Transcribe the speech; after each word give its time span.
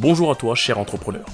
Bonjour 0.00 0.30
à 0.30 0.36
toi, 0.36 0.54
cher 0.54 0.78
entrepreneur. 0.78 1.26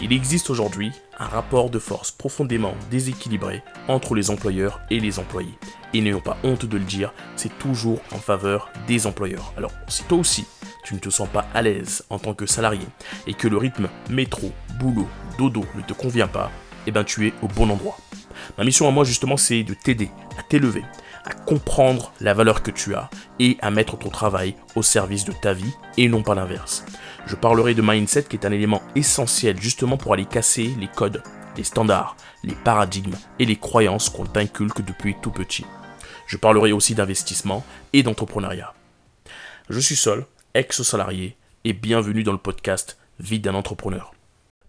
Il 0.00 0.14
existe 0.14 0.48
aujourd'hui 0.48 0.92
un 1.18 1.26
rapport 1.26 1.68
de 1.68 1.78
force 1.78 2.10
profondément 2.10 2.72
déséquilibré 2.90 3.62
entre 3.86 4.14
les 4.14 4.30
employeurs 4.30 4.80
et 4.88 4.98
les 4.98 5.18
employés. 5.18 5.58
Et 5.92 6.00
n'ayons 6.00 6.22
pas 6.22 6.38
honte 6.42 6.64
de 6.64 6.78
le 6.78 6.84
dire, 6.84 7.12
c'est 7.36 7.58
toujours 7.58 8.00
en 8.10 8.16
faveur 8.16 8.70
des 8.86 9.06
employeurs. 9.06 9.52
Alors, 9.58 9.72
si 9.88 10.04
toi 10.04 10.16
aussi, 10.16 10.46
tu 10.84 10.94
ne 10.94 11.00
te 11.00 11.10
sens 11.10 11.28
pas 11.28 11.48
à 11.52 11.60
l'aise 11.60 12.02
en 12.08 12.18
tant 12.18 12.32
que 12.32 12.46
salarié 12.46 12.86
et 13.26 13.34
que 13.34 13.46
le 13.46 13.58
rythme 13.58 13.90
métro, 14.08 14.52
boulot, 14.78 15.08
dodo 15.36 15.66
ne 15.76 15.82
te 15.82 15.92
convient 15.92 16.28
pas, 16.28 16.50
eh 16.86 16.90
ben 16.90 17.04
tu 17.04 17.26
es 17.26 17.34
au 17.42 17.48
bon 17.48 17.68
endroit. 17.68 17.98
Ma 18.56 18.64
mission 18.64 18.88
à 18.88 18.90
moi 18.90 19.04
justement 19.04 19.36
c'est 19.36 19.62
de 19.62 19.74
t'aider 19.74 20.10
à 20.38 20.42
t'élever, 20.42 20.84
à 21.24 21.32
comprendre 21.32 22.12
la 22.20 22.34
valeur 22.34 22.62
que 22.62 22.70
tu 22.70 22.94
as 22.94 23.10
et 23.38 23.56
à 23.60 23.70
mettre 23.70 23.98
ton 23.98 24.10
travail 24.10 24.54
au 24.76 24.82
service 24.82 25.24
de 25.24 25.32
ta 25.32 25.52
vie 25.52 25.72
et 25.96 26.08
non 26.08 26.22
pas 26.22 26.34
l'inverse. 26.34 26.84
Je 27.26 27.36
parlerai 27.36 27.74
de 27.74 27.82
mindset 27.82 28.24
qui 28.24 28.36
est 28.36 28.46
un 28.46 28.52
élément 28.52 28.82
essentiel 28.94 29.60
justement 29.60 29.96
pour 29.96 30.14
aller 30.14 30.24
casser 30.24 30.74
les 30.78 30.88
codes, 30.88 31.22
les 31.56 31.64
standards, 31.64 32.16
les 32.44 32.54
paradigmes 32.54 33.16
et 33.38 33.44
les 33.44 33.56
croyances 33.56 34.08
qu'on 34.08 34.24
t'inculque 34.24 34.84
depuis 34.84 35.16
tout 35.20 35.30
petit. 35.30 35.64
Je 36.26 36.36
parlerai 36.36 36.72
aussi 36.72 36.94
d'investissement 36.94 37.64
et 37.92 38.02
d'entrepreneuriat. 38.02 38.74
Je 39.70 39.80
suis 39.80 39.96
Sol, 39.96 40.26
ex-salarié, 40.54 41.36
et 41.64 41.72
bienvenue 41.72 42.22
dans 42.22 42.32
le 42.32 42.38
podcast 42.38 42.98
Vie 43.18 43.40
d'un 43.40 43.54
entrepreneur. 43.54 44.12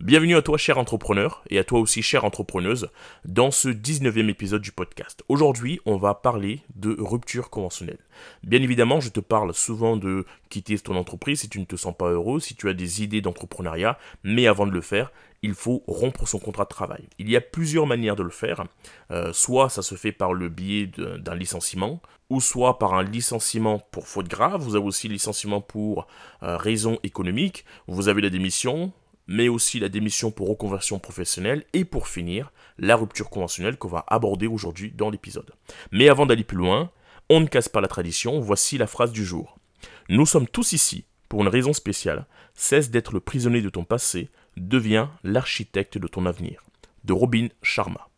Bienvenue 0.02 0.38
à 0.38 0.42
toi, 0.42 0.58
cher 0.58 0.78
entrepreneur, 0.78 1.44
et 1.50 1.60
à 1.60 1.66
toi 1.66 1.78
aussi, 1.78 2.02
chère 2.02 2.24
entrepreneuse, 2.24 2.88
dans 3.26 3.52
ce 3.52 3.68
19e 3.68 4.30
épisode 4.30 4.62
du 4.62 4.72
podcast. 4.72 5.26
Aujourd'hui, 5.28 5.82
on 5.86 5.98
va 5.98 6.14
parler 6.14 6.62
de 6.76 6.96
rupture 6.98 7.50
conventionnelle. 7.50 8.00
Bien 8.44 8.62
évidemment, 8.62 9.02
je 9.02 9.10
te 9.10 9.20
parle 9.20 9.54
souvent 9.54 9.98
de 9.98 10.26
quitter 10.48 10.80
ton 10.80 10.96
entreprise 10.96 11.42
si 11.42 11.50
tu 11.50 11.60
ne 11.60 11.66
te 11.66 11.76
sens 11.76 11.94
pas 11.94 12.12
heureux, 12.12 12.40
si 12.40 12.56
tu 12.56 12.70
as 12.70 12.74
des 12.74 13.04
idées 13.04 13.20
d'entrepreneuriat, 13.20 14.00
mais 14.24 14.48
avant 14.48 14.66
de 14.66 14.72
le 14.72 14.80
faire, 14.80 15.12
il 15.42 15.54
faut 15.54 15.84
rompre 15.86 16.26
son 16.26 16.40
contrat 16.40 16.64
de 16.64 16.70
travail. 16.70 17.04
Il 17.18 17.30
y 17.30 17.36
a 17.36 17.42
plusieurs 17.42 17.86
manières 17.86 18.16
de 18.16 18.24
le 18.24 18.30
faire. 18.30 18.64
Euh, 19.12 19.34
soit 19.34 19.68
ça 19.68 19.82
se 19.82 19.96
fait 19.96 20.14
par 20.14 20.34
le 20.34 20.48
biais 20.48 20.88
d'un 20.88 21.36
licenciement, 21.36 22.02
ou 22.30 22.40
soit 22.40 22.80
par 22.80 22.94
un 22.94 23.04
licenciement 23.04 23.80
pour 23.92 24.08
faute 24.08 24.30
grave. 24.30 24.62
Vous 24.62 24.78
avez 24.78 24.86
aussi 24.86 25.10
licenciement 25.10 25.60
pour 25.60 26.08
euh, 26.42 26.56
raison 26.56 27.00
économique. 27.04 27.66
Vous 27.88 28.08
avez 28.08 28.22
la 28.22 28.30
démission, 28.30 28.94
mais 29.30 29.48
aussi 29.48 29.80
la 29.80 29.90
démission 29.90 30.32
pour 30.32 30.50
reconversion 30.50 30.98
professionnelle 30.98 31.64
et 31.74 31.86
pour 31.86 32.08
finir, 32.08 32.52
la 32.80 32.96
rupture 32.96 33.30
conventionnelle 33.30 33.78
qu'on 33.78 33.88
va 33.88 34.04
aborder 34.08 34.48
aujourd'hui 34.48 34.92
dans 34.92 35.12
l'épisode. 35.12 35.52
Mais 35.92 36.10
avant 36.10 36.26
d'aller 36.26 36.44
plus 36.44 36.58
loin, 36.58 36.90
on 37.30 37.40
ne 37.40 37.46
casse 37.46 37.70
pas 37.70 37.80
la 37.80 37.88
tradition, 37.88 38.40
voici 38.40 38.80
la 38.80 38.88
phrase 38.88 39.12
du 39.12 39.24
jour. 39.24 39.60
Nous 40.10 40.26
sommes 40.26 40.48
tous 40.48 40.74
ici 40.74 41.06
pour 41.30 41.44
une 41.44 41.48
raison 41.48 41.74
spéciale. 41.74 42.26
Cesse 42.56 42.90
d'être 42.90 43.14
le 43.14 43.20
prisonnier 43.20 43.62
de 43.62 43.70
ton 43.70 43.84
passé, 43.84 44.30
deviens 44.58 45.12
l'architecte 45.24 46.00
de 46.00 46.08
ton 46.08 46.26
avenir. 46.26 46.64
De 47.04 47.14
Robin 47.14 47.50
Sharma. 47.62 48.10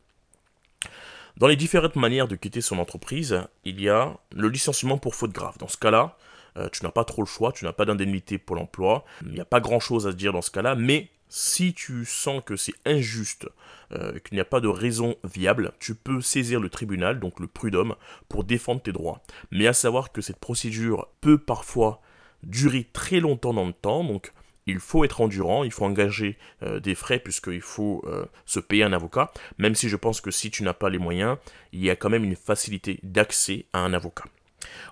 Dans 1.36 1.48
les 1.48 1.58
différentes 1.58 1.98
manières 1.98 2.30
de 2.30 2.38
quitter 2.38 2.62
son 2.62 2.80
entreprise, 2.80 3.42
il 3.66 3.82
y 3.82 3.90
a 3.90 4.18
le 4.32 4.48
licenciement 4.48 4.98
pour 4.98 5.16
faute 5.16 5.34
grave. 5.34 5.58
Dans 5.58 5.68
ce 5.68 5.78
cas-là, 5.78 6.18
euh, 6.58 6.70
tu 6.70 6.84
n'as 6.84 6.92
pas 6.92 7.04
trop 7.04 7.22
le 7.22 7.28
choix, 7.28 7.52
tu 7.52 7.66
n'as 7.66 7.74
pas 7.74 7.86
d'indemnité 7.86 8.38
pour 8.38 8.56
l'emploi, 8.56 9.06
il 9.26 9.32
n'y 9.32 9.40
a 9.40 9.46
pas 9.46 9.60
grand-chose 9.60 10.08
à 10.08 10.12
se 10.12 10.16
dire 10.16 10.34
dans 10.34 10.42
ce 10.42 10.52
cas-là, 10.52 10.76
mais 10.76 11.10
si 11.30 11.74
tu 11.74 12.04
sens 12.06 12.44
que 12.46 12.58
c'est 12.58 12.74
injuste, 12.86 13.48
euh, 13.94 14.20
qu'il 14.20 14.36
n'y 14.36 14.42
a 14.42 14.46
pas 14.46 14.60
de 14.60 14.68
raison 14.68 15.16
viable, 15.24 15.72
tu 15.80 15.96
peux 15.96 16.20
saisir 16.22 16.60
le 16.60 16.70
tribunal, 16.70 17.20
donc 17.20 17.40
le 17.40 17.48
prud'homme, 17.48 17.96
pour 18.28 18.44
défendre 18.44 18.82
tes 18.82 18.92
droits. 18.92 19.22
Mais 19.50 19.66
à 19.68 19.74
savoir 19.74 20.12
que 20.12 20.22
cette 20.22 20.40
procédure 20.40 21.08
peut 21.22 21.38
parfois 21.38 22.02
durer 22.44 22.86
très 22.92 23.22
longtemps 23.22 23.54
dans 23.54 23.66
le 23.66 23.74
temps, 23.74 24.04
donc 24.04 24.34
il 24.68 24.80
faut 24.80 25.06
être 25.06 25.22
endurant, 25.22 25.64
il 25.64 25.72
faut 25.72 25.86
engager 25.86 26.38
euh, 26.64 26.82
des 26.82 26.96
frais 26.96 27.20
puisqu'il 27.20 27.62
faut 27.62 28.04
se 28.46 28.60
payer 28.60 28.84
un 28.84 28.94
avocat, 28.94 29.32
même 29.58 29.76
si 29.76 29.88
je 29.88 29.96
pense 29.96 30.20
que 30.20 30.32
si 30.32 30.52
tu 30.52 30.64
n'as 30.64 30.74
pas 30.74 30.90
les 30.90 30.98
moyens, 30.98 31.38
il 31.72 31.82
y 31.82 31.90
a 31.90 31.96
quand 31.96 32.10
même 32.10 32.26
une 32.26 32.36
facilité 32.36 33.00
d'accès 33.04 33.66
à 33.72 33.80
un 33.80 33.94
avocat. 33.94 34.26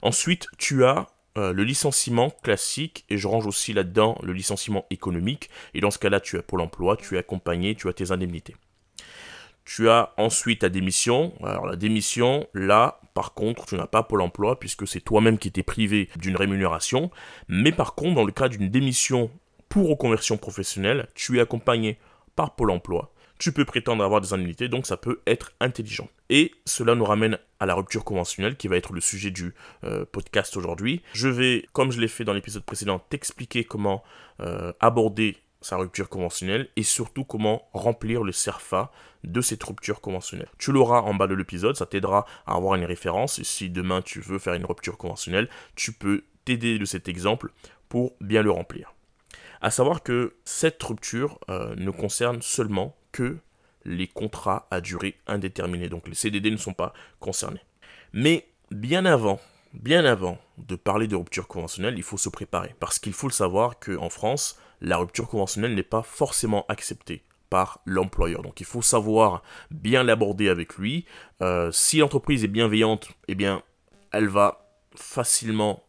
Ensuite, 0.01 0.47
tu 0.57 0.85
as 0.85 1.07
euh, 1.37 1.53
le 1.53 1.63
licenciement 1.63 2.29
classique, 2.29 3.05
et 3.09 3.17
je 3.17 3.27
range 3.27 3.45
aussi 3.45 3.73
là-dedans 3.73 4.17
le 4.23 4.33
licenciement 4.33 4.85
économique, 4.89 5.49
et 5.73 5.81
dans 5.81 5.91
ce 5.91 5.99
cas-là, 5.99 6.19
tu 6.19 6.37
as 6.37 6.41
Pôle 6.41 6.61
emploi, 6.61 6.97
tu 6.97 7.15
es 7.15 7.19
accompagné, 7.19 7.75
tu 7.75 7.87
as 7.87 7.93
tes 7.93 8.11
indemnités. 8.11 8.55
Tu 9.63 9.89
as 9.89 10.13
ensuite 10.17 10.61
ta 10.61 10.69
démission. 10.69 11.33
Alors 11.43 11.67
la 11.67 11.75
démission, 11.75 12.47
là, 12.55 12.99
par 13.13 13.35
contre, 13.35 13.67
tu 13.67 13.75
n'as 13.75 13.85
pas 13.85 14.01
Pôle 14.01 14.21
emploi, 14.21 14.59
puisque 14.59 14.87
c'est 14.87 15.01
toi-même 15.01 15.37
qui 15.37 15.49
étais 15.49 15.61
privé 15.61 16.09
d'une 16.15 16.35
rémunération. 16.35 17.11
Mais 17.47 17.71
par 17.71 17.93
contre, 17.93 18.15
dans 18.15 18.25
le 18.25 18.31
cas 18.31 18.49
d'une 18.49 18.69
démission 18.69 19.29
pour 19.69 19.89
reconversion 19.89 20.37
professionnelle, 20.37 21.07
tu 21.13 21.37
es 21.37 21.41
accompagné 21.41 21.99
par 22.35 22.55
Pôle 22.55 22.71
emploi 22.71 23.13
tu 23.39 23.53
peux 23.53 23.65
prétendre 23.65 24.03
avoir 24.03 24.21
des 24.21 24.33
indemnités, 24.33 24.67
donc 24.67 24.85
ça 24.85 24.97
peut 24.97 25.21
être 25.25 25.53
intelligent. 25.61 26.09
Et 26.29 26.51
cela 26.65 26.93
nous 26.93 27.05
ramène 27.05 27.39
à 27.59 27.65
la 27.65 27.73
rupture 27.73 28.03
conventionnelle 28.03 28.57
qui 28.57 28.67
va 28.67 28.75
être 28.75 28.93
le 28.93 29.01
sujet 29.01 29.31
du 29.31 29.55
euh, 29.85 30.05
podcast 30.05 30.55
aujourd'hui. 30.57 31.01
Je 31.13 31.29
vais, 31.29 31.65
comme 31.71 31.91
je 31.91 31.99
l'ai 31.99 32.09
fait 32.09 32.25
dans 32.25 32.33
l'épisode 32.33 32.63
précédent, 32.63 32.99
t'expliquer 33.09 33.63
comment 33.63 34.03
euh, 34.41 34.73
aborder 34.81 35.37
sa 35.61 35.77
rupture 35.77 36.09
conventionnelle 36.09 36.69
et 36.75 36.83
surtout 36.83 37.23
comment 37.23 37.67
remplir 37.73 38.23
le 38.23 38.31
CERFA 38.31 38.91
de 39.23 39.41
cette 39.41 39.63
rupture 39.63 40.01
conventionnelle. 40.01 40.49
Tu 40.57 40.71
l'auras 40.71 41.01
en 41.01 41.13
bas 41.13 41.27
de 41.27 41.33
l'épisode, 41.33 41.75
ça 41.75 41.85
t'aidera 41.85 42.25
à 42.45 42.55
avoir 42.55 42.75
une 42.75 42.85
référence 42.85 43.39
et 43.39 43.43
si 43.43 43.69
demain 43.69 44.01
tu 44.01 44.19
veux 44.19 44.39
faire 44.39 44.53
une 44.53 44.65
rupture 44.65 44.97
conventionnelle, 44.97 45.49
tu 45.75 45.91
peux 45.93 46.23
t'aider 46.45 46.77
de 46.77 46.85
cet 46.85 47.07
exemple 47.07 47.51
pour 47.89 48.15
bien 48.21 48.41
le 48.41 48.51
remplir. 48.51 48.93
À 49.61 49.71
savoir 49.71 50.03
que 50.03 50.35
cette 50.45 50.81
rupture 50.81 51.39
euh, 51.49 51.75
ne 51.75 51.91
concerne 51.91 52.41
seulement 52.41 52.95
que 53.11 53.37
les 53.85 54.07
contrats 54.07 54.67
à 54.71 54.81
durée 54.81 55.15
indéterminée. 55.27 55.89
Donc 55.89 56.07
les 56.07 56.15
CDD 56.15 56.51
ne 56.51 56.57
sont 56.57 56.73
pas 56.73 56.93
concernés. 57.19 57.61
Mais 58.13 58.47
bien 58.71 59.05
avant, 59.05 59.39
bien 59.73 60.05
avant 60.05 60.37
de 60.57 60.75
parler 60.75 61.07
de 61.07 61.15
rupture 61.15 61.47
conventionnelle, 61.47 61.95
il 61.97 62.03
faut 62.03 62.17
se 62.17 62.29
préparer. 62.29 62.75
Parce 62.79 62.99
qu'il 62.99 63.13
faut 63.13 63.27
le 63.27 63.33
savoir 63.33 63.79
qu'en 63.79 64.09
France, 64.09 64.59
la 64.81 64.97
rupture 64.97 65.27
conventionnelle 65.27 65.75
n'est 65.75 65.83
pas 65.83 66.03
forcément 66.03 66.65
acceptée 66.69 67.23
par 67.49 67.79
l'employeur. 67.85 68.41
Donc 68.41 68.59
il 68.59 68.65
faut 68.65 68.81
savoir 68.81 69.41
bien 69.71 70.03
l'aborder 70.03 70.49
avec 70.49 70.75
lui. 70.75 71.05
Euh, 71.41 71.71
si 71.71 71.97
l'entreprise 71.97 72.43
est 72.43 72.49
bienveillante, 72.49 73.09
eh 73.27 73.35
bien, 73.35 73.63
elle 74.11 74.27
va 74.27 74.69
facilement 74.95 75.83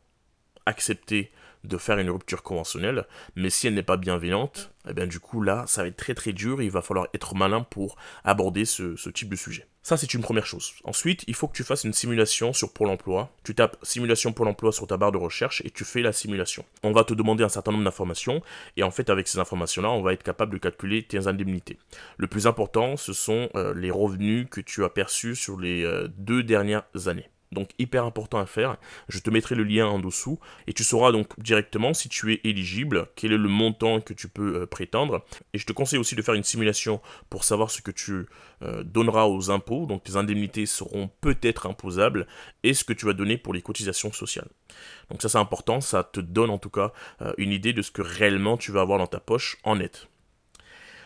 accepter 0.66 1.32
de 1.64 1.76
faire 1.76 1.98
une 1.98 2.10
rupture 2.10 2.42
conventionnelle, 2.42 3.06
mais 3.36 3.50
si 3.50 3.66
elle 3.66 3.74
n'est 3.74 3.82
pas 3.82 3.96
bienveillante, 3.96 4.70
eh 4.88 4.94
bien 4.94 5.06
du 5.06 5.20
coup 5.20 5.42
là, 5.42 5.64
ça 5.66 5.82
va 5.82 5.88
être 5.88 5.96
très 5.96 6.14
très 6.14 6.32
dur 6.32 6.60
et 6.60 6.64
il 6.64 6.70
va 6.70 6.82
falloir 6.82 7.08
être 7.12 7.34
malin 7.34 7.62
pour 7.62 7.96
aborder 8.24 8.64
ce, 8.64 9.08
type 9.10 9.28
de 9.28 9.36
sujet. 9.36 9.66
Ça, 9.82 9.96
c'est 9.96 10.12
une 10.12 10.20
première 10.20 10.44
chose. 10.44 10.72
Ensuite, 10.84 11.24
il 11.26 11.34
faut 11.34 11.48
que 11.48 11.56
tu 11.56 11.64
fasses 11.64 11.84
une 11.84 11.94
simulation 11.94 12.52
sur 12.52 12.72
Pôle 12.72 12.90
emploi. 12.90 13.30
Tu 13.44 13.54
tapes 13.54 13.78
simulation 13.82 14.32
Pôle 14.32 14.48
emploi 14.48 14.72
sur 14.72 14.86
ta 14.86 14.98
barre 14.98 15.12
de 15.12 15.16
recherche 15.16 15.62
et 15.64 15.70
tu 15.70 15.84
fais 15.84 16.02
la 16.02 16.12
simulation. 16.12 16.64
On 16.82 16.92
va 16.92 17.02
te 17.02 17.14
demander 17.14 17.44
un 17.44 17.48
certain 17.48 17.72
nombre 17.72 17.84
d'informations 17.84 18.42
et 18.76 18.82
en 18.82 18.90
fait, 18.90 19.08
avec 19.08 19.26
ces 19.26 19.38
informations-là, 19.38 19.90
on 19.90 20.02
va 20.02 20.12
être 20.12 20.22
capable 20.22 20.52
de 20.52 20.58
calculer 20.58 21.02
tes 21.02 21.26
indemnités. 21.26 21.78
Le 22.18 22.26
plus 22.26 22.46
important, 22.46 22.96
ce 22.96 23.14
sont 23.14 23.48
euh, 23.54 23.72
les 23.74 23.90
revenus 23.90 24.46
que 24.50 24.60
tu 24.60 24.84
as 24.84 24.90
perçus 24.90 25.34
sur 25.34 25.58
les 25.58 25.82
euh, 25.84 26.08
deux 26.18 26.42
dernières 26.42 26.84
années 27.06 27.30
donc 27.52 27.70
hyper 27.78 28.04
important 28.04 28.38
à 28.38 28.46
faire. 28.46 28.76
Je 29.08 29.18
te 29.18 29.30
mettrai 29.30 29.54
le 29.54 29.64
lien 29.64 29.86
en 29.86 29.98
dessous 29.98 30.38
et 30.66 30.72
tu 30.72 30.84
sauras 30.84 31.12
donc 31.12 31.38
directement 31.40 31.94
si 31.94 32.08
tu 32.08 32.32
es 32.32 32.40
éligible, 32.44 33.08
quel 33.16 33.32
est 33.32 33.38
le 33.38 33.48
montant 33.48 34.00
que 34.00 34.14
tu 34.14 34.28
peux 34.28 34.62
euh, 34.62 34.66
prétendre. 34.66 35.24
Et 35.52 35.58
je 35.58 35.66
te 35.66 35.72
conseille 35.72 35.98
aussi 35.98 36.14
de 36.14 36.22
faire 36.22 36.34
une 36.34 36.44
simulation 36.44 37.00
pour 37.28 37.44
savoir 37.44 37.70
ce 37.70 37.82
que 37.82 37.90
tu 37.90 38.26
euh, 38.62 38.82
donneras 38.82 39.26
aux 39.26 39.50
impôts, 39.50 39.86
donc 39.86 40.04
tes 40.04 40.16
indemnités 40.16 40.66
seront 40.66 41.10
peut-être 41.20 41.66
imposables, 41.66 42.26
et 42.62 42.74
ce 42.74 42.84
que 42.84 42.92
tu 42.92 43.06
vas 43.06 43.12
donner 43.12 43.36
pour 43.36 43.52
les 43.52 43.62
cotisations 43.62 44.12
sociales. 44.12 44.48
Donc 45.10 45.22
ça 45.22 45.28
c'est 45.28 45.38
important, 45.38 45.80
ça 45.80 46.04
te 46.04 46.20
donne 46.20 46.50
en 46.50 46.58
tout 46.58 46.70
cas 46.70 46.92
euh, 47.22 47.32
une 47.38 47.52
idée 47.52 47.72
de 47.72 47.82
ce 47.82 47.90
que 47.90 48.02
réellement 48.02 48.56
tu 48.56 48.70
vas 48.70 48.82
avoir 48.82 48.98
dans 48.98 49.06
ta 49.06 49.20
poche 49.20 49.56
en 49.64 49.76
net. 49.76 50.08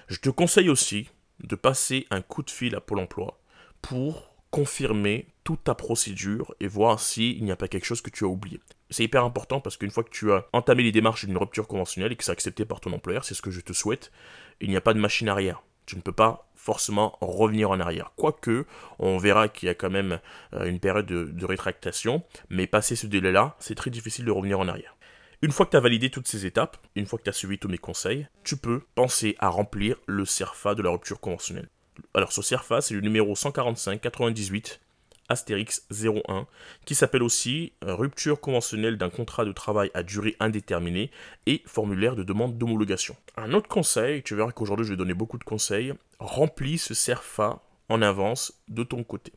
Je 0.09 0.19
te 0.19 0.29
conseille 0.29 0.69
aussi 0.69 1.09
de 1.43 1.57
passer 1.57 2.07
un 2.11 2.21
coup 2.21 2.43
de 2.43 2.51
fil 2.51 2.75
à 2.75 2.81
Pôle 2.81 2.99
Emploi 2.99 3.41
pour 3.81 4.34
confirmer 4.55 5.27
toute 5.43 5.65
ta 5.65 5.75
procédure 5.75 6.55
et 6.61 6.69
voir 6.69 7.01
s'il 7.01 7.43
n'y 7.43 7.51
a 7.51 7.57
pas 7.57 7.67
quelque 7.67 7.87
chose 7.87 8.01
que 8.01 8.09
tu 8.09 8.23
as 8.23 8.29
oublié. 8.29 8.61
C'est 8.89 9.03
hyper 9.03 9.25
important 9.25 9.61
parce 9.61 9.77
qu'une 9.77 9.91
fois 9.91 10.05
que 10.05 10.11
tu 10.11 10.31
as 10.31 10.47
entamé 10.53 10.85
les 10.85 10.93
démarches 10.93 11.25
d'une 11.25 11.37
rupture 11.37 11.67
conventionnelle 11.67 12.13
et 12.13 12.17
que 12.17 12.23
c'est 12.23 12.31
accepté 12.31 12.65
par 12.65 12.79
ton 12.79 12.93
employeur, 12.93 13.25
c'est 13.25 13.35
ce 13.35 13.43
que 13.43 13.51
je 13.51 13.61
te 13.61 13.73
souhaite, 13.73 14.13
il 14.61 14.71
n'y 14.71 14.77
a 14.77 14.81
pas 14.81 14.95
de 14.95 15.01
machine 15.01 15.29
arrière. 15.29 15.65
Tu 15.87 15.97
ne 15.97 16.03
peux 16.03 16.13
pas 16.13 16.49
forcément 16.55 17.19
revenir 17.21 17.73
en 17.73 17.81
arrière. 17.81 18.13
Quoique, 18.15 18.65
on 19.01 19.19
verra 19.19 19.49
qu'il 19.49 19.67
y 19.67 19.71
a 19.71 19.75
quand 19.75 19.91
même 19.91 20.21
euh, 20.53 20.67
une 20.67 20.79
période 20.79 21.07
de, 21.07 21.25
de 21.25 21.47
rétractation, 21.47 22.23
mais 22.49 22.69
passé 22.69 22.95
ce 22.95 23.09
délai-là, 23.09 23.57
c'est 23.59 23.75
très 23.75 23.91
difficile 23.91 24.25
de 24.25 24.31
revenir 24.31 24.61
en 24.61 24.69
arrière. 24.69 24.97
Une 25.43 25.51
fois 25.51 25.67
que 25.67 25.73
tu 25.73 25.77
as 25.77 25.81
validé 25.81 26.11
toutes 26.11 26.29
ces 26.29 26.47
étapes, 26.47 26.77
une 26.95 27.07
fois 27.07 27.19
que 27.19 27.25
tu 27.25 27.31
as 27.31 27.33
suivi 27.33 27.59
tous 27.59 27.69
mes 27.69 27.77
conseils, 27.77 28.29
tu 28.45 28.57
peux 28.57 28.85
penser 28.95 29.35
à 29.41 29.49
remplir 29.49 29.97
le 30.07 30.25
CERFA 30.25 30.77
de 30.77 30.83
la 30.83 30.91
rupture 30.91 31.19
conventionnelle. 31.19 31.69
Alors 32.15 32.33
ce 32.33 32.43
CERFA, 32.43 32.81
c'est 32.81 32.95
le 32.95 33.01
numéro 33.01 33.35
145 33.35 34.01
98 34.01 34.81
Astérix 35.29 35.87
01, 35.91 36.47
qui 36.85 36.95
s'appelle 36.95 37.23
aussi 37.23 37.73
euh, 37.83 37.95
rupture 37.95 38.41
conventionnelle 38.41 38.99
d'un 38.99 39.11
contrat 39.11 39.45
de 39.45 39.53
travail 39.53 39.91
à 39.95 40.03
durée 40.03 40.37
indéterminée 40.39 41.11
et 41.47 41.63
formulaire 41.67 42.15
de 42.15 42.23
demande 42.23 42.59
d'homologation. 42.59 43.17
Un 43.37 43.53
autre 43.53 43.69
conseil, 43.69 44.23
tu 44.23 44.35
verras 44.35 44.53
qu'aujourd'hui 44.53 44.85
je 44.85 44.91
vais 44.91 44.97
donner 44.97 45.15
beaucoup 45.15 45.39
de 45.39 45.45
conseils, 45.45 45.95
remplis 46.19 46.79
ce 46.79 46.95
CERFA 46.95 47.63
en 47.89 48.03
avance 48.03 48.53
de 48.69 48.83
ton 48.83 49.03
côté. 49.03 49.33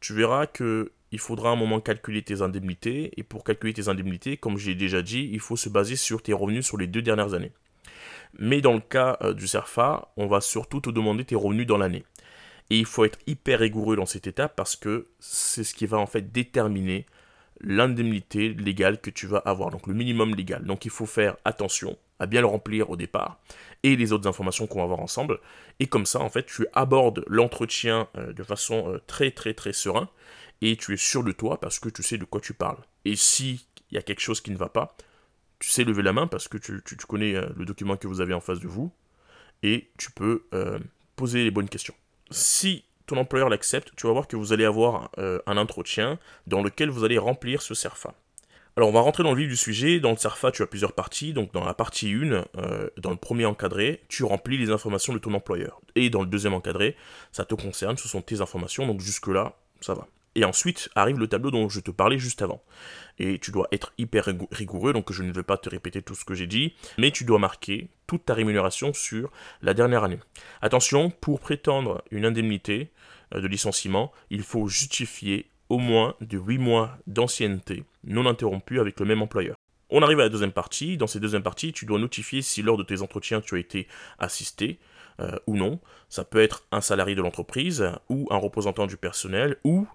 Tu 0.00 0.14
verras 0.14 0.46
que 0.46 0.92
il 1.12 1.18
faudra 1.18 1.50
un 1.50 1.56
moment 1.56 1.80
calculer 1.80 2.22
tes 2.22 2.42
indemnités 2.42 3.12
et 3.16 3.22
pour 3.22 3.44
calculer 3.44 3.72
tes 3.72 3.88
indemnités, 3.88 4.36
comme 4.36 4.58
j'ai 4.58 4.74
déjà 4.74 5.02
dit, 5.02 5.30
il 5.32 5.40
faut 5.40 5.56
se 5.56 5.68
baser 5.68 5.96
sur 5.96 6.20
tes 6.20 6.32
revenus 6.32 6.66
sur 6.66 6.78
les 6.78 6.88
deux 6.88 7.02
dernières 7.02 7.32
années. 7.34 7.52
Mais 8.38 8.60
dans 8.60 8.74
le 8.74 8.80
cas 8.80 9.16
euh, 9.22 9.32
du 9.32 9.46
CERFA, 9.46 10.12
on 10.16 10.26
va 10.26 10.40
surtout 10.40 10.80
te 10.80 10.90
demander 10.90 11.24
tes 11.24 11.34
revenus 11.34 11.66
dans 11.66 11.78
l'année. 11.78 12.04
Et 12.70 12.78
il 12.78 12.86
faut 12.86 13.04
être 13.04 13.18
hyper 13.26 13.60
rigoureux 13.60 13.96
dans 13.96 14.06
cette 14.06 14.26
étape 14.26 14.56
parce 14.56 14.76
que 14.76 15.08
c'est 15.20 15.64
ce 15.64 15.74
qui 15.74 15.86
va 15.86 15.98
en 15.98 16.06
fait 16.06 16.32
déterminer 16.32 17.06
l'indemnité 17.60 18.50
légale 18.50 19.00
que 19.00 19.10
tu 19.10 19.26
vas 19.26 19.38
avoir, 19.38 19.70
donc 19.70 19.86
le 19.86 19.94
minimum 19.94 20.34
légal. 20.34 20.64
Donc 20.64 20.84
il 20.84 20.90
faut 20.90 21.06
faire 21.06 21.36
attention 21.44 21.96
à 22.18 22.26
bien 22.26 22.40
le 22.40 22.46
remplir 22.46 22.90
au 22.90 22.96
départ 22.96 23.40
et 23.82 23.96
les 23.96 24.12
autres 24.12 24.28
informations 24.28 24.66
qu'on 24.66 24.80
va 24.80 24.86
voir 24.86 25.00
ensemble. 25.00 25.38
Et 25.80 25.86
comme 25.86 26.06
ça, 26.06 26.20
en 26.20 26.28
fait, 26.28 26.46
tu 26.46 26.66
abordes 26.72 27.24
l'entretien 27.28 28.08
euh, 28.16 28.32
de 28.32 28.42
façon 28.42 28.92
euh, 28.92 29.00
très 29.06 29.30
très 29.30 29.54
très 29.54 29.72
serein 29.72 30.08
et 30.60 30.76
tu 30.76 30.94
es 30.94 30.96
sûr 30.96 31.22
de 31.22 31.32
toi 31.32 31.60
parce 31.60 31.78
que 31.78 31.88
tu 31.88 32.02
sais 32.02 32.18
de 32.18 32.24
quoi 32.24 32.40
tu 32.40 32.54
parles. 32.54 32.82
Et 33.04 33.16
s'il 33.16 33.58
y 33.92 33.98
a 33.98 34.02
quelque 34.02 34.20
chose 34.20 34.40
qui 34.40 34.50
ne 34.50 34.56
va 34.56 34.68
pas, 34.68 34.96
tu 35.58 35.70
sais 35.70 35.84
lever 35.84 36.02
la 36.02 36.12
main 36.12 36.26
parce 36.26 36.48
que 36.48 36.58
tu, 36.58 36.82
connais 37.08 37.34
euh, 37.34 37.46
le 37.56 37.64
document 37.64 37.96
que 37.96 38.06
vous 38.06 38.20
avez 38.20 38.34
en 38.34 38.40
face 38.40 38.60
de 38.60 38.68
vous 38.68 38.92
et 39.62 39.90
tu 39.98 40.10
peux 40.10 40.44
euh, 40.54 40.78
poser 41.16 41.44
les 41.44 41.50
bonnes 41.50 41.68
questions. 41.68 41.94
Si 42.30 42.84
ton 43.06 43.16
employeur 43.16 43.48
l'accepte, 43.48 43.92
tu 43.96 44.06
vas 44.06 44.12
voir 44.12 44.28
que 44.28 44.36
vous 44.36 44.52
allez 44.52 44.64
avoir 44.64 45.10
euh, 45.18 45.40
un 45.46 45.56
entretien 45.56 46.18
dans 46.46 46.62
lequel 46.62 46.90
vous 46.90 47.04
allez 47.04 47.18
remplir 47.18 47.62
ce 47.62 47.74
CERFA. 47.74 48.14
Alors 48.76 48.90
on 48.90 48.92
va 48.92 49.00
rentrer 49.00 49.22
dans 49.22 49.32
le 49.32 49.40
vif 49.40 49.48
du 49.48 49.56
sujet. 49.56 50.00
Dans 50.00 50.10
le 50.10 50.18
CERFA, 50.18 50.50
tu 50.50 50.62
as 50.62 50.66
plusieurs 50.66 50.92
parties. 50.92 51.32
Donc 51.32 51.52
dans 51.54 51.64
la 51.64 51.72
partie 51.72 52.12
1, 52.12 52.44
dans 52.98 53.10
le 53.10 53.16
premier 53.16 53.46
encadré, 53.46 54.02
tu 54.08 54.22
remplis 54.24 54.58
les 54.58 54.70
informations 54.70 55.14
de 55.14 55.18
ton 55.18 55.32
employeur. 55.32 55.80
Et 55.94 56.10
dans 56.10 56.20
le 56.20 56.26
deuxième 56.26 56.52
encadré, 56.52 56.94
ça 57.32 57.46
te 57.46 57.54
concerne, 57.54 57.96
ce 57.96 58.06
sont 58.06 58.20
tes 58.20 58.42
informations. 58.42 58.86
Donc 58.86 59.00
jusque-là, 59.00 59.54
ça 59.80 59.94
va. 59.94 60.06
Et 60.36 60.44
ensuite 60.44 60.90
arrive 60.94 61.18
le 61.18 61.28
tableau 61.28 61.50
dont 61.50 61.70
je 61.70 61.80
te 61.80 61.90
parlais 61.90 62.18
juste 62.18 62.42
avant. 62.42 62.62
Et 63.18 63.38
tu 63.38 63.50
dois 63.50 63.68
être 63.72 63.94
hyper 63.96 64.28
rigoureux, 64.52 64.92
donc 64.92 65.10
je 65.10 65.22
ne 65.22 65.32
vais 65.32 65.42
pas 65.42 65.56
te 65.56 65.70
répéter 65.70 66.02
tout 66.02 66.14
ce 66.14 66.26
que 66.26 66.34
j'ai 66.34 66.46
dit, 66.46 66.74
mais 66.98 67.10
tu 67.10 67.24
dois 67.24 67.38
marquer 67.38 67.88
toute 68.06 68.26
ta 68.26 68.34
rémunération 68.34 68.92
sur 68.92 69.32
la 69.62 69.72
dernière 69.72 70.04
année. 70.04 70.18
Attention, 70.60 71.08
pour 71.08 71.40
prétendre 71.40 72.04
une 72.10 72.26
indemnité 72.26 72.90
euh, 73.34 73.40
de 73.40 73.46
licenciement, 73.46 74.12
il 74.28 74.42
faut 74.42 74.68
justifier 74.68 75.50
au 75.70 75.78
moins 75.78 76.14
de 76.20 76.36
8 76.36 76.58
mois 76.58 76.98
d'ancienneté 77.06 77.84
non 78.04 78.26
interrompue 78.26 78.78
avec 78.78 79.00
le 79.00 79.06
même 79.06 79.22
employeur. 79.22 79.56
On 79.88 80.02
arrive 80.02 80.20
à 80.20 80.24
la 80.24 80.28
deuxième 80.28 80.52
partie. 80.52 80.98
Dans 80.98 81.06
cette 81.06 81.22
deuxième 81.22 81.42
partie, 81.42 81.72
tu 81.72 81.86
dois 81.86 81.98
notifier 81.98 82.42
si 82.42 82.60
lors 82.60 82.76
de 82.76 82.82
tes 82.82 83.00
entretiens 83.00 83.40
tu 83.40 83.54
as 83.54 83.58
été 83.58 83.88
assisté 84.18 84.80
euh, 85.20 85.32
ou 85.46 85.56
non. 85.56 85.80
Ça 86.10 86.24
peut 86.24 86.42
être 86.42 86.66
un 86.72 86.82
salarié 86.82 87.14
de 87.14 87.22
l'entreprise 87.22 87.90
ou 88.10 88.28
un 88.30 88.36
représentant 88.36 88.86
du 88.86 88.98
personnel 88.98 89.56
ou 89.64 89.86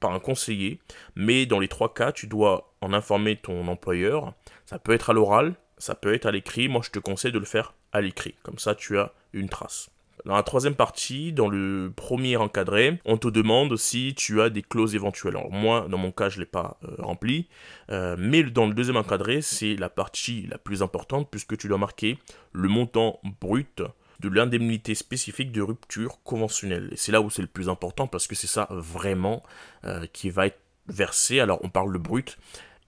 par 0.00 0.12
un 0.12 0.20
conseiller, 0.20 0.80
mais 1.16 1.46
dans 1.46 1.58
les 1.58 1.68
trois 1.68 1.92
cas, 1.92 2.12
tu 2.12 2.26
dois 2.26 2.72
en 2.80 2.92
informer 2.92 3.36
ton 3.36 3.66
employeur. 3.68 4.34
Ça 4.66 4.78
peut 4.78 4.92
être 4.92 5.10
à 5.10 5.12
l'oral, 5.12 5.54
ça 5.78 5.94
peut 5.94 6.14
être 6.14 6.26
à 6.26 6.30
l'écrit. 6.30 6.68
Moi, 6.68 6.82
je 6.84 6.90
te 6.90 6.98
conseille 6.98 7.32
de 7.32 7.38
le 7.38 7.44
faire 7.44 7.74
à 7.92 8.00
l'écrit. 8.00 8.34
Comme 8.42 8.58
ça, 8.58 8.74
tu 8.74 8.98
as 8.98 9.12
une 9.32 9.48
trace. 9.48 9.90
Dans 10.24 10.34
la 10.34 10.42
troisième 10.42 10.74
partie, 10.74 11.32
dans 11.32 11.48
le 11.48 11.92
premier 11.94 12.36
encadré, 12.36 13.00
on 13.04 13.16
te 13.16 13.28
demande 13.28 13.76
si 13.76 14.14
tu 14.14 14.40
as 14.40 14.50
des 14.50 14.62
clauses 14.62 14.94
éventuelles. 14.94 15.36
Moi, 15.50 15.86
dans 15.88 15.98
mon 15.98 16.10
cas, 16.10 16.28
je 16.28 16.36
ne 16.36 16.40
l'ai 16.40 16.46
pas 16.46 16.78
euh, 16.84 16.96
rempli. 16.98 17.48
Euh, 17.90 18.16
mais 18.18 18.42
dans 18.42 18.66
le 18.66 18.74
deuxième 18.74 18.96
encadré, 18.96 19.40
c'est 19.42 19.76
la 19.76 19.88
partie 19.88 20.46
la 20.50 20.58
plus 20.58 20.82
importante 20.82 21.28
puisque 21.30 21.56
tu 21.56 21.68
dois 21.68 21.78
marquer 21.78 22.18
le 22.52 22.68
montant 22.68 23.20
brut 23.40 23.82
de 24.20 24.28
l'indemnité 24.28 24.94
spécifique 24.94 25.52
de 25.52 25.62
rupture 25.62 26.22
conventionnelle. 26.24 26.88
Et 26.92 26.96
c'est 26.96 27.12
là 27.12 27.20
où 27.20 27.30
c'est 27.30 27.42
le 27.42 27.48
plus 27.48 27.68
important 27.68 28.06
parce 28.06 28.26
que 28.26 28.34
c'est 28.34 28.46
ça 28.46 28.66
vraiment 28.70 29.42
euh, 29.84 30.06
qui 30.12 30.30
va 30.30 30.46
être 30.46 30.60
versé. 30.88 31.40
Alors 31.40 31.60
on 31.62 31.70
parle 31.70 31.92
de 31.92 31.98
brut 31.98 32.38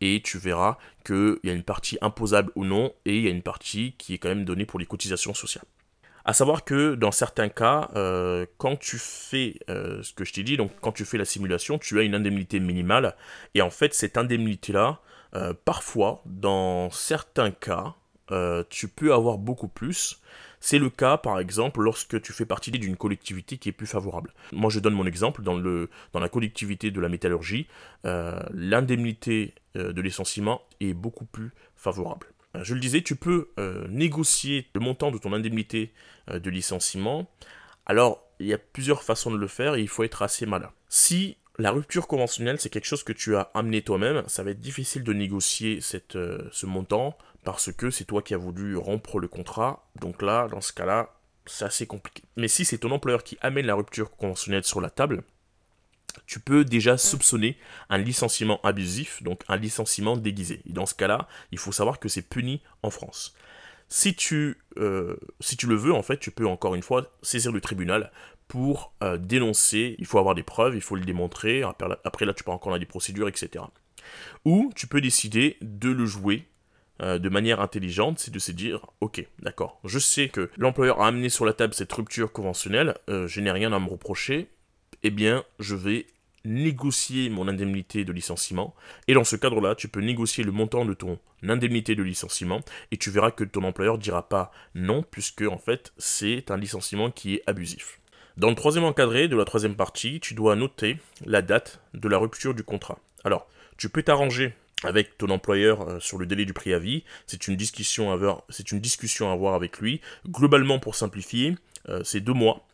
et 0.00 0.22
tu 0.24 0.38
verras 0.38 0.78
qu'il 1.04 1.38
y 1.44 1.50
a 1.50 1.52
une 1.52 1.62
partie 1.62 1.98
imposable 2.00 2.50
ou 2.56 2.64
non 2.64 2.92
et 3.04 3.16
il 3.16 3.22
y 3.22 3.28
a 3.28 3.30
une 3.30 3.42
partie 3.42 3.94
qui 3.98 4.14
est 4.14 4.18
quand 4.18 4.28
même 4.28 4.44
donnée 4.44 4.66
pour 4.66 4.80
les 4.80 4.86
cotisations 4.86 5.34
sociales. 5.34 5.64
À 6.24 6.34
savoir 6.34 6.64
que 6.64 6.94
dans 6.96 7.12
certains 7.12 7.48
cas, 7.48 7.90
euh, 7.96 8.44
quand 8.58 8.76
tu 8.76 8.98
fais 8.98 9.58
euh, 9.70 10.02
ce 10.02 10.12
que 10.12 10.24
je 10.24 10.32
t'ai 10.32 10.42
dit, 10.42 10.56
donc 10.56 10.70
quand 10.80 10.92
tu 10.92 11.04
fais 11.04 11.16
la 11.16 11.24
simulation, 11.24 11.78
tu 11.78 11.98
as 11.98 12.02
une 12.02 12.14
indemnité 12.14 12.60
minimale. 12.60 13.16
Et 13.54 13.62
en 13.62 13.70
fait, 13.70 13.94
cette 13.94 14.18
indemnité-là, 14.18 15.00
parfois, 15.64 16.22
dans 16.26 16.90
certains 16.90 17.52
cas, 17.52 17.94
tu 18.68 18.88
peux 18.88 19.12
avoir 19.12 19.38
beaucoup 19.38 19.68
plus. 19.68 20.20
C'est 20.60 20.78
le 20.78 20.90
cas, 20.90 21.16
par 21.16 21.38
exemple, 21.38 21.80
lorsque 21.80 22.20
tu 22.20 22.34
fais 22.34 22.44
partie 22.44 22.70
d'une 22.70 22.96
collectivité 22.96 23.56
qui 23.56 23.70
est 23.70 23.72
plus 23.72 23.86
favorable. 23.86 24.34
Moi, 24.52 24.70
je 24.70 24.78
donne 24.78 24.92
mon 24.92 25.06
exemple. 25.06 25.42
Dans, 25.42 25.56
le, 25.56 25.88
dans 26.12 26.20
la 26.20 26.28
collectivité 26.28 26.90
de 26.90 27.00
la 27.00 27.08
métallurgie, 27.08 27.66
euh, 28.04 28.38
l'indemnité 28.52 29.54
euh, 29.76 29.92
de 29.92 30.02
licenciement 30.02 30.60
est 30.80 30.92
beaucoup 30.92 31.24
plus 31.24 31.50
favorable. 31.76 32.26
Euh, 32.56 32.62
je 32.62 32.74
le 32.74 32.80
disais, 32.80 33.00
tu 33.00 33.16
peux 33.16 33.48
négocier 33.88 34.66
le 34.74 34.80
montant 34.80 35.10
de 35.10 35.18
ton 35.18 35.32
indemnité 35.32 35.92
de 36.30 36.50
licenciement. 36.50 37.30
Alors, 37.86 38.22
il 38.38 38.46
y 38.46 38.52
a 38.52 38.58
plusieurs 38.58 39.02
façons 39.02 39.30
de 39.30 39.38
le 39.38 39.48
faire 39.48 39.76
et 39.76 39.80
il 39.80 39.88
faut 39.88 40.04
être 40.04 40.20
assez 40.20 40.44
malin. 40.44 40.70
Si 40.90 41.38
la 41.58 41.70
rupture 41.70 42.06
conventionnelle, 42.06 42.60
c'est 42.60 42.70
quelque 42.70 42.86
chose 42.86 43.02
que 43.02 43.12
tu 43.12 43.34
as 43.36 43.50
amené 43.54 43.82
toi-même, 43.82 44.22
ça 44.26 44.42
va 44.42 44.50
être 44.50 44.60
difficile 44.60 45.04
de 45.04 45.12
négocier 45.12 45.80
cette, 45.80 46.16
ce 46.52 46.66
montant 46.66 47.16
parce 47.44 47.72
que 47.72 47.90
c'est 47.90 48.04
toi 48.04 48.22
qui 48.22 48.34
as 48.34 48.38
voulu 48.38 48.76
rompre 48.76 49.18
le 49.18 49.28
contrat. 49.28 49.88
Donc 50.00 50.22
là, 50.22 50.48
dans 50.48 50.60
ce 50.60 50.72
cas-là, 50.72 51.14
c'est 51.46 51.64
assez 51.64 51.86
compliqué. 51.86 52.22
Mais 52.36 52.48
si 52.48 52.64
c'est 52.64 52.78
ton 52.78 52.90
employeur 52.90 53.24
qui 53.24 53.38
amène 53.40 53.66
la 53.66 53.74
rupture 53.74 54.10
conventionnelle 54.10 54.64
sur 54.64 54.80
la 54.80 54.90
table, 54.90 55.22
tu 56.26 56.40
peux 56.40 56.64
déjà 56.64 56.96
soupçonner 56.96 57.56
un 57.88 57.98
licenciement 57.98 58.60
abusif, 58.62 59.22
donc 59.22 59.42
un 59.48 59.56
licenciement 59.56 60.16
déguisé. 60.16 60.62
Et 60.68 60.72
dans 60.72 60.86
ce 60.86 60.94
cas-là, 60.94 61.28
il 61.52 61.58
faut 61.58 61.72
savoir 61.72 61.98
que 61.98 62.08
c'est 62.08 62.22
puni 62.22 62.62
en 62.82 62.90
France. 62.90 63.34
Si 63.88 64.14
tu, 64.14 64.58
euh, 64.76 65.16
si 65.40 65.56
tu 65.56 65.66
le 65.66 65.74
veux, 65.74 65.92
en 65.92 66.02
fait, 66.02 66.18
tu 66.18 66.30
peux 66.30 66.46
encore 66.46 66.74
une 66.74 66.82
fois 66.82 67.12
saisir 67.22 67.50
le 67.50 67.60
tribunal 67.60 68.12
pour 68.46 68.92
euh, 69.02 69.16
dénoncer. 69.16 69.96
Il 69.98 70.06
faut 70.06 70.18
avoir 70.18 70.34
des 70.34 70.42
preuves, 70.42 70.74
il 70.74 70.80
faut 70.80 70.96
le 70.96 71.04
démontrer. 71.04 71.62
Après, 71.62 72.26
là, 72.26 72.34
tu 72.34 72.44
peux 72.44 72.50
encore 72.50 72.72
dans 72.72 72.78
des 72.78 72.86
procédures, 72.86 73.28
etc. 73.28 73.64
Ou 74.44 74.72
tu 74.74 74.86
peux 74.86 75.00
décider 75.00 75.56
de 75.60 75.90
le 75.90 76.06
jouer 76.06 76.46
euh, 77.00 77.18
de 77.18 77.28
manière 77.28 77.60
intelligente, 77.60 78.18
c'est 78.18 78.30
de 78.30 78.38
se 78.38 78.52
dire, 78.52 78.86
ok, 79.00 79.26
d'accord, 79.40 79.80
je 79.84 79.98
sais 79.98 80.28
que 80.28 80.50
l'employeur 80.56 81.00
a 81.00 81.08
amené 81.08 81.28
sur 81.28 81.44
la 81.44 81.52
table 81.52 81.74
cette 81.74 81.92
rupture 81.92 82.32
conventionnelle, 82.32 82.96
euh, 83.08 83.26
je 83.26 83.40
n'ai 83.40 83.50
rien 83.50 83.72
à 83.72 83.78
me 83.78 83.88
reprocher, 83.88 84.48
eh 85.02 85.10
bien, 85.10 85.44
je 85.58 85.74
vais 85.74 86.06
négocier 86.44 87.28
mon 87.28 87.48
indemnité 87.48 88.04
de 88.04 88.12
licenciement. 88.12 88.74
Et 89.08 89.14
dans 89.14 89.24
ce 89.24 89.36
cadre-là, 89.36 89.74
tu 89.74 89.88
peux 89.88 90.00
négocier 90.00 90.44
le 90.44 90.52
montant 90.52 90.84
de 90.84 90.94
ton 90.94 91.18
indemnité 91.42 91.94
de 91.94 92.02
licenciement 92.02 92.60
et 92.90 92.96
tu 92.96 93.10
verras 93.10 93.30
que 93.30 93.44
ton 93.44 93.64
employeur 93.64 93.98
dira 93.98 94.28
pas 94.28 94.50
non, 94.74 95.02
puisque 95.02 95.42
en 95.42 95.58
fait, 95.58 95.92
c'est 95.98 96.50
un 96.50 96.56
licenciement 96.56 97.10
qui 97.10 97.34
est 97.34 97.42
abusif. 97.46 98.00
Dans 98.36 98.48
le 98.48 98.54
troisième 98.54 98.84
encadré 98.84 99.28
de 99.28 99.36
la 99.36 99.44
troisième 99.44 99.74
partie, 99.74 100.20
tu 100.20 100.34
dois 100.34 100.56
noter 100.56 100.96
la 101.26 101.42
date 101.42 101.80
de 101.94 102.08
la 102.08 102.18
rupture 102.18 102.54
du 102.54 102.62
contrat. 102.62 102.98
Alors, 103.24 103.46
tu 103.76 103.88
peux 103.88 104.02
t'arranger 104.02 104.54
avec 104.84 105.18
ton 105.18 105.28
employeur 105.30 105.88
euh, 105.88 106.00
sur 106.00 106.18
le 106.18 106.26
délai 106.26 106.44
du 106.44 106.52
préavis. 106.52 107.04
C'est 107.26 107.48
une 107.48 107.56
discussion 107.56 108.10
à 108.10 108.14
avoir, 108.14 108.42
c'est 108.48 108.72
une 108.72 108.80
discussion 108.80 109.30
à 109.30 109.32
avoir 109.32 109.54
avec 109.54 109.78
lui. 109.78 110.00
Globalement, 110.26 110.78
pour 110.78 110.94
simplifier, 110.94 111.56
euh, 111.88 112.02
c'est 112.04 112.20
deux 112.20 112.32
mois. 112.32 112.66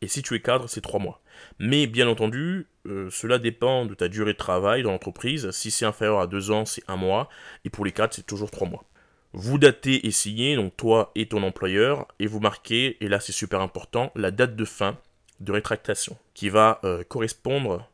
Et 0.00 0.08
si 0.08 0.22
tu 0.22 0.34
es 0.34 0.40
cadre, 0.40 0.68
c'est 0.68 0.80
trois 0.80 1.00
mois. 1.00 1.20
Mais 1.58 1.86
bien 1.86 2.08
entendu, 2.08 2.66
euh, 2.86 3.08
cela 3.10 3.38
dépend 3.38 3.86
de 3.86 3.94
ta 3.94 4.08
durée 4.08 4.32
de 4.32 4.38
travail 4.38 4.82
dans 4.82 4.92
l'entreprise. 4.92 5.50
Si 5.50 5.70
c'est 5.70 5.84
inférieur 5.84 6.20
à 6.20 6.26
deux 6.26 6.50
ans, 6.50 6.64
c'est 6.64 6.82
un 6.88 6.96
mois. 6.96 7.28
Et 7.64 7.70
pour 7.70 7.84
les 7.84 7.92
cadres, 7.92 8.14
c'est 8.14 8.26
toujours 8.26 8.50
trois 8.50 8.68
mois. 8.68 8.84
Vous 9.32 9.58
datez 9.58 10.06
et 10.06 10.10
signez, 10.12 10.54
donc 10.54 10.76
toi 10.76 11.10
et 11.16 11.26
ton 11.26 11.42
employeur, 11.42 12.06
et 12.20 12.28
vous 12.28 12.38
marquez, 12.38 12.96
et 13.04 13.08
là 13.08 13.18
c'est 13.18 13.32
super 13.32 13.60
important, 13.62 14.12
la 14.14 14.30
date 14.30 14.54
de 14.54 14.64
fin 14.64 14.96
de 15.40 15.50
rétractation, 15.50 16.16
qui 16.34 16.48
va 16.50 16.80
correspondre 17.08 17.90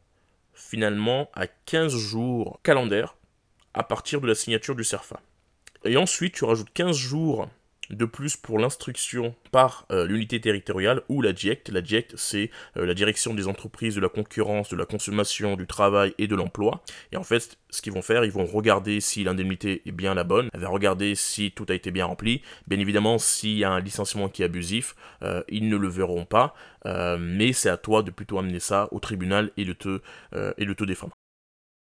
finalement 0.52 1.30
à 1.32 1.46
15 1.46 1.96
jours 1.96 2.60
calendaires 2.62 3.14
à 3.74 3.82
partir 3.82 4.20
de 4.20 4.26
la 4.26 4.34
signature 4.34 4.74
du 4.74 4.84
CERFA. 4.84 5.20
Et 5.84 5.96
ensuite, 5.96 6.34
tu 6.34 6.44
rajoutes 6.44 6.70
15 6.74 6.96
jours 6.96 7.48
De 7.88 8.04
plus, 8.04 8.36
pour 8.36 8.58
l'instruction 8.58 9.34
par 9.50 9.86
euh, 9.90 10.06
l'unité 10.06 10.40
territoriale 10.40 11.02
ou 11.08 11.22
la 11.22 11.32
DIECT, 11.32 11.70
la 11.70 11.80
DIECT 11.80 12.14
c'est 12.16 12.50
euh, 12.76 12.84
la 12.84 12.94
direction 12.94 13.34
des 13.34 13.48
entreprises, 13.48 13.94
de 13.94 14.00
la 14.00 14.10
concurrence, 14.10 14.68
de 14.68 14.76
la 14.76 14.84
consommation, 14.84 15.56
du 15.56 15.66
travail 15.66 16.14
et 16.18 16.26
de 16.26 16.36
l'emploi. 16.36 16.84
Et 17.12 17.16
en 17.16 17.22
fait, 17.22 17.56
ce 17.70 17.80
qu'ils 17.80 17.92
vont 17.92 18.02
faire, 18.02 18.24
ils 18.24 18.30
vont 18.30 18.44
regarder 18.44 19.00
si 19.00 19.24
l'indemnité 19.24 19.82
est 19.86 19.92
bien 19.92 20.14
la 20.14 20.24
bonne, 20.24 20.50
elle 20.52 20.60
va 20.60 20.68
regarder 20.68 21.14
si 21.14 21.50
tout 21.50 21.66
a 21.68 21.74
été 21.74 21.90
bien 21.90 22.04
rempli. 22.04 22.42
Bien 22.68 22.78
évidemment, 22.78 23.18
s'il 23.18 23.56
y 23.56 23.64
a 23.64 23.70
un 23.70 23.80
licenciement 23.80 24.28
qui 24.28 24.42
est 24.42 24.44
abusif, 24.44 24.94
euh, 25.22 25.42
ils 25.48 25.68
ne 25.68 25.76
le 25.76 25.88
verront 25.88 26.26
pas, 26.26 26.54
mais 27.18 27.52
c'est 27.52 27.70
à 27.70 27.76
toi 27.76 28.02
de 28.02 28.10
plutôt 28.10 28.38
amener 28.38 28.60
ça 28.60 28.88
au 28.92 29.00
tribunal 29.00 29.50
et 29.56 29.64
de 29.64 29.72
te 29.72 30.84
défendre. 30.84 31.12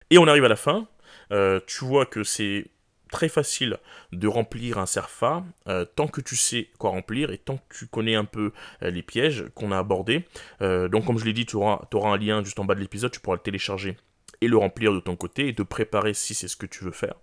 Et 0.10 0.18
on 0.18 0.28
arrive 0.28 0.46
à 0.46 0.50
la 0.50 0.56
fin. 0.56 0.88
Tu 1.30 1.86
vois 1.86 2.06
que 2.06 2.24
c'est 2.24 2.70
très 3.16 3.30
facile 3.30 3.78
de 4.12 4.28
remplir 4.28 4.78
un 4.78 4.86
SERFA 4.86 5.46
euh, 5.68 5.86
tant 5.86 6.08
que 6.08 6.22
tu 6.22 6.36
sais 6.36 6.68
quoi 6.78 6.90
remplir 6.90 7.32
et 7.32 7.38
tant 7.38 7.58
que 7.58 7.78
tu 7.78 7.88
connais 7.88 8.16
un 8.16 8.26
peu 8.26 8.52
euh, 8.84 8.90
les 8.90 9.04
pièges 9.04 9.46
qu'on 9.56 9.72
a 9.72 9.78
abordés. 9.78 10.26
Euh, 10.62 10.90
donc 10.90 11.06
comme 11.06 11.18
je 11.18 11.26
l'ai 11.26 11.32
dit, 11.34 11.46
tu 11.46 11.56
auras, 11.56 11.88
auras, 11.94 12.12
un 12.12 12.18
lien 12.18 12.44
juste 12.44 12.60
en 12.60 12.66
bas 12.66 12.76
de 12.76 12.82
l'épisode, 12.82 13.12
tu 13.12 13.20
pourras 13.20 13.38
le 13.38 13.42
télécharger 13.42 13.96
et 14.42 14.50
le 14.50 14.58
remplir 14.58 14.94
de 14.94 15.00
ton 15.00 15.16
côté 15.16 15.48
et 15.48 15.56
te 15.56 15.64
préparer 15.64 16.14
si 16.14 16.34
c'est 16.34 16.50
ce 16.50 16.58
que 16.58 16.66
tu 16.66 16.84
veux 16.84 16.92
faire. 16.92 17.16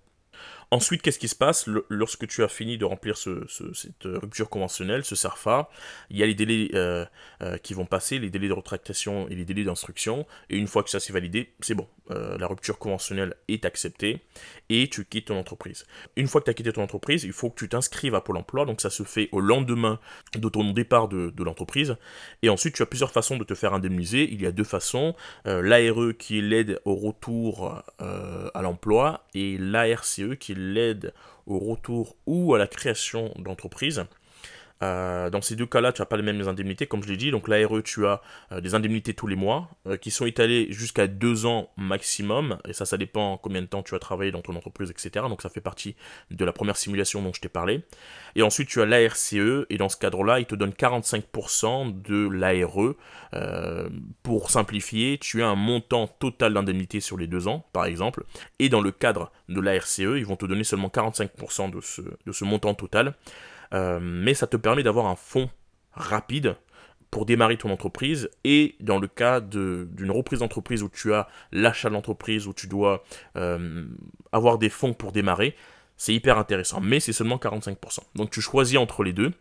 Ensuite, 0.73 1.03
qu'est-ce 1.03 1.19
qui 1.19 1.29
se 1.29 1.35
passe 1.35 1.69
lorsque 1.91 2.27
tu 2.27 2.43
as 2.43 2.49
fini 2.49 2.79
de 2.79 2.87
remplir 2.87 3.19
cette 3.19 4.05
rupture 4.05 4.49
conventionnelle, 4.49 5.05
ce 5.05 5.15
SARFA 5.15 5.69
Il 6.09 6.17
y 6.17 6.23
a 6.23 6.27
les 6.27 6.35
délais 6.35 6.71
euh, 6.73 7.05
euh, 7.43 7.59
qui 7.59 7.75
vont 7.75 7.85
passer, 7.85 8.19
les 8.19 8.31
délais 8.31 8.49
de 8.49 8.55
retractation 8.55 9.29
et 9.29 9.35
les 9.35 9.45
délais 9.45 9.65
d'instruction. 9.65 10.27
Et 10.49 10.57
une 10.57 10.67
fois 10.67 10.83
que 10.83 10.89
ça 10.89 10.99
s'est 10.99 11.13
validé, 11.13 11.53
c'est 11.61 11.75
bon. 11.75 11.87
Euh, 12.11 12.39
la 12.39 12.47
rupture 12.47 12.79
conventionnelle 12.79 13.35
est 13.49 13.67
acceptée 13.67 14.23
et 14.71 14.89
tu 14.89 15.05
quittes 15.05 15.27
ton 15.27 15.37
entreprise. 15.37 15.85
Une 16.17 16.27
fois 16.27 16.41
que 16.41 16.47
tu 16.47 16.51
as 16.51 16.55
quitté 16.55 16.73
ton 16.73 16.83
entreprise, 16.83 17.25
il 17.25 17.33
faut 17.33 17.51
que 17.51 17.59
tu 17.59 17.69
t'inscrives 17.69 18.15
à 18.15 18.23
Pôle 18.23 18.39
emploi. 18.39 18.65
Donc 18.65 18.81
ça 18.81 18.89
se 18.89 19.03
fait 19.03 19.29
au 19.31 19.41
lendemain 19.41 20.01
de 20.35 20.49
ton 20.49 20.73
départ 20.73 21.09
de, 21.09 21.43
l'entreprise. 21.45 21.97
Et 22.41 22.49
ensuite, 22.49 22.75
tu 22.77 22.83
as 22.83 22.87
plusieurs 22.87 23.13
façons 23.13 23.37
de 23.37 23.45
te 23.45 23.55
faire 23.55 23.75
indemniser. 23.75 24.27
Il 24.33 24.41
y 24.41 24.47
a 24.47 24.53
deux 24.53 24.65
façons. 24.65 25.15
L'ARE 25.45 26.17
qui 26.19 26.39
est 26.39 26.43
l'aide 26.43 26.81
au 26.87 26.95
retour 26.95 27.83
à 27.99 28.63
l'emploi 28.63 29.27
et 29.35 29.59
l'ARCE 29.59 30.23
qui 30.41 30.53
est 30.53 30.62
l'aide 30.63 31.13
au 31.47 31.59
retour 31.59 32.17
ou 32.27 32.55
à 32.55 32.59
la 32.59 32.67
création 32.67 33.33
d'entreprise. 33.39 34.05
Euh, 34.83 35.31
dans 35.31 35.41
ces 35.41 35.55
deux 35.55 35.67
cas-là, 35.67 35.93
tu 35.93 36.03
n'as 36.03 36.07
pas 36.07 36.17
les 36.17 36.23
mêmes 36.23 36.47
indemnités, 36.49 36.87
comme 36.87 37.03
je 37.03 37.09
l'ai 37.09 37.17
dit. 37.17 37.31
Donc 37.31 37.49
l'ARE, 37.49 37.83
tu 37.85 38.07
as 38.07 38.21
euh, 38.51 38.61
des 38.61 38.75
indemnités 38.75 39.15
tous 39.15 39.27
les 39.27 39.37
mois, 39.37 39.71
euh, 39.87 39.97
qui 39.97 40.11
sont 40.11 40.27
étalées 40.27 40.67
jusqu'à 40.71 41.07
deux 41.07 41.47
ans 41.47 41.71
maximum. 41.77 42.59
Et 42.67 42.73
ça, 42.73 42.85
ça 42.85 42.97
dépend 42.97 43.37
combien 43.39 43.63
de 43.63 43.67
temps 43.67 43.83
tu 43.83 43.95
as 43.95 43.99
travaillé 43.99 44.33
dans 44.33 44.43
ton 44.43 44.57
entreprise, 44.57 44.91
etc. 44.91 45.27
Donc 45.29 45.43
ça 45.43 45.49
fait 45.49 45.61
partie 45.61 45.95
de 46.31 46.45
la 46.45 46.53
première 46.53 46.77
simulation 46.77 47.23
dont 47.23 47.33
je 47.33 47.41
t'ai 47.41 47.49
parlé. 47.49 47.83
Et 48.35 48.43
ensuite, 48.43 48.69
tu 48.69 48.81
as 48.81 48.87
l'ARCE, 48.87 49.35
et 49.71 49.77
dans 49.77 49.89
ce 49.89 49.97
cadre-là, 49.97 50.41
il 50.41 50.47
te 50.47 50.55
donne 50.55 50.71
45% 50.71 52.03
de 52.03 52.29
l'ARE. 52.29 52.95
pour 54.23 54.51
simplifier, 54.51 55.19
tu 55.19 55.43
as 55.43 55.49
un 55.49 55.55
montant 55.55 56.07
total 56.07 56.55
d'indemnité 56.55 57.01
sur 57.01 57.17
les 57.17 57.27
deux 57.27 57.47
ans, 57.49 57.67
par 57.73 57.85
exemple. 57.85 58.25
Et 58.59 58.69
dans 58.69 58.81
le 58.81 58.91
cadre 58.91 59.31
de 59.49 59.61
l'ARCE, 59.61 59.99
ils 59.99 60.27
vont 60.27 60.37
te 60.37 60.47
donner 60.47 60.65
seulement 60.65 60.89
45% 60.89 61.71
de 61.71 61.81
ce, 61.81 62.03
de 62.03 62.33
ce 62.33 62.45
montant 62.45 62.75
total. 62.75 63.15
Euh, 63.73 63.99
mais 64.01 64.35
ça 64.35 64.47
te 64.47 64.57
permet 64.57 64.83
d'avoir 64.83 65.07
un 65.07 65.17
fonds 65.17 65.51
rapide 65.93 66.57
pour 67.11 67.27
démarrer 67.27 67.59
ton 67.59 67.71
entreprise 67.71 68.31
et 68.45 68.75
dans 68.81 68.99
le 68.99 69.07
cas 69.07 69.41
d'une 69.41 70.11
reprise 70.11 70.41
d'entreprise 70.41 70.83
où 70.83 70.89
tu 70.89 71.13
as 71.13 71.29
l'achat 71.53 71.91
de 71.91 71.95
l'entreprise, 71.95 72.47
où 72.47 72.55
tu 72.55 72.67
dois 72.67 73.05
euh, 73.37 73.87
avoir 74.33 74.57
des 74.59 74.71
fonds 74.71 74.95
pour 74.95 75.13
démarrer, 75.13 75.55
c'est 75.99 76.15
hyper 76.15 76.39
intéressant, 76.39 76.81
mais 76.81 77.01
c'est 77.01 77.13
seulement 77.13 77.37
45%. 77.37 77.99
Donc 78.15 78.31
tu 78.31 78.41
choisis 78.41 78.79
entre 78.79 79.05
les 79.05 79.13
deux. 79.13 79.33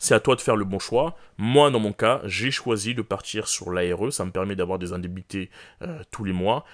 C'est 0.00 0.14
à 0.14 0.20
toi 0.20 0.36
de 0.36 0.40
faire 0.40 0.54
le 0.54 0.64
bon 0.64 0.78
choix. 0.78 1.16
Moi, 1.38 1.70
dans 1.70 1.80
mon 1.80 1.92
cas, 1.92 2.20
j'ai 2.24 2.52
choisi 2.52 2.94
de 2.94 3.02
partir 3.02 3.48
sur 3.48 3.72
l'ARE. 3.72 4.12
Ça 4.12 4.24
me 4.24 4.30
permet 4.30 4.54
d'avoir 4.54 4.78
des 4.78 4.92
indemnités 4.92 5.50
euh, 5.82 6.02
tous 6.12 6.22
les 6.22 6.32
mois 6.32 6.64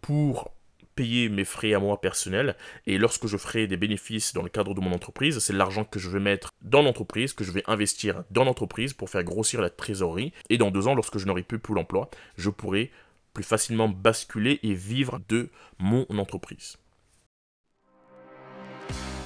pour 0.00 0.50
payer 0.94 1.28
mes 1.28 1.44
frais 1.44 1.74
à 1.74 1.78
moi 1.78 2.00
personnels 2.00 2.56
et 2.86 2.98
lorsque 2.98 3.26
je 3.26 3.36
ferai 3.36 3.66
des 3.66 3.76
bénéfices 3.76 4.32
dans 4.32 4.42
le 4.42 4.48
cadre 4.48 4.74
de 4.74 4.80
mon 4.80 4.92
entreprise, 4.92 5.38
c'est 5.38 5.52
l'argent 5.52 5.84
que 5.84 5.98
je 5.98 6.10
vais 6.10 6.20
mettre 6.20 6.50
dans 6.62 6.82
l'entreprise, 6.82 7.32
que 7.32 7.44
je 7.44 7.52
vais 7.52 7.62
investir 7.66 8.24
dans 8.30 8.44
l'entreprise 8.44 8.92
pour 8.92 9.10
faire 9.10 9.24
grossir 9.24 9.60
la 9.60 9.70
trésorerie 9.70 10.32
et 10.50 10.58
dans 10.58 10.70
deux 10.70 10.86
ans, 10.86 10.94
lorsque 10.94 11.18
je 11.18 11.26
n'aurai 11.26 11.42
plus 11.42 11.58
pour 11.58 11.74
l'emploi, 11.74 12.10
je 12.36 12.50
pourrai 12.50 12.90
plus 13.34 13.44
facilement 13.44 13.88
basculer 13.88 14.60
et 14.62 14.74
vivre 14.74 15.20
de 15.28 15.48
mon 15.78 16.06
entreprise. 16.18 16.76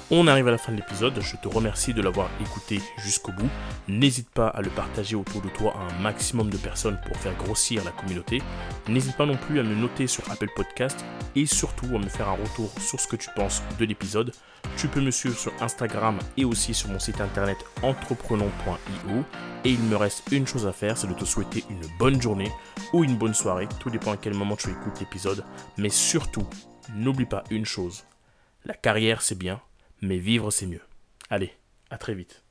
On 0.09 0.25
arrive 0.27 0.47
à 0.47 0.51
la 0.51 0.57
fin 0.57 0.71
de 0.71 0.77
l'épisode, 0.77 1.19
je 1.19 1.35
te 1.35 1.49
remercie 1.49 1.93
de 1.93 2.01
l'avoir 2.01 2.29
écouté 2.39 2.79
jusqu'au 2.97 3.33
bout. 3.33 3.49
N'hésite 3.89 4.29
pas 4.29 4.47
à 4.47 4.61
le 4.61 4.69
partager 4.69 5.17
autour 5.17 5.41
de 5.41 5.49
toi 5.49 5.75
à 5.75 5.81
un 5.81 6.01
maximum 6.01 6.49
de 6.49 6.55
personnes 6.55 6.97
pour 7.05 7.17
faire 7.17 7.35
grossir 7.35 7.83
la 7.83 7.91
communauté. 7.91 8.41
N'hésite 8.87 9.17
pas 9.17 9.25
non 9.25 9.35
plus 9.35 9.59
à 9.59 9.63
me 9.63 9.75
noter 9.75 10.07
sur 10.07 10.23
Apple 10.31 10.47
Podcast 10.55 11.03
et 11.35 11.45
surtout 11.45 11.93
à 11.93 11.99
me 11.99 12.07
faire 12.07 12.29
un 12.29 12.37
retour 12.37 12.71
sur 12.79 13.01
ce 13.01 13.07
que 13.09 13.17
tu 13.17 13.29
penses 13.35 13.61
de 13.77 13.83
l'épisode. 13.83 14.31
Tu 14.77 14.87
peux 14.87 15.01
me 15.01 15.11
suivre 15.11 15.37
sur 15.37 15.51
Instagram 15.59 16.17
et 16.37 16.45
aussi 16.45 16.73
sur 16.73 16.87
mon 16.87 16.99
site 16.99 17.19
internet 17.19 17.57
entreprenons.io. 17.83 19.25
Et 19.65 19.71
il 19.71 19.81
me 19.81 19.97
reste 19.97 20.23
une 20.31 20.47
chose 20.47 20.67
à 20.67 20.71
faire, 20.71 20.97
c'est 20.97 21.07
de 21.07 21.15
te 21.15 21.25
souhaiter 21.25 21.65
une 21.69 21.85
bonne 21.99 22.21
journée 22.21 22.51
ou 22.93 23.03
une 23.03 23.17
bonne 23.17 23.33
soirée, 23.33 23.67
tout 23.81 23.89
dépend 23.89 24.13
à 24.13 24.17
quel 24.17 24.35
moment 24.35 24.55
tu 24.55 24.69
écoutes 24.69 25.01
l'épisode. 25.01 25.43
Mais 25.75 25.89
surtout, 25.89 26.47
n'oublie 26.95 27.25
pas 27.25 27.43
une 27.49 27.65
chose, 27.65 28.05
la 28.63 28.73
carrière 28.73 29.21
c'est 29.21 29.37
bien, 29.37 29.59
mais 30.01 30.17
vivre 30.17 30.51
c'est 30.51 30.67
mieux. 30.67 30.81
Allez, 31.29 31.53
à 31.89 31.97
très 31.97 32.13
vite. 32.13 32.43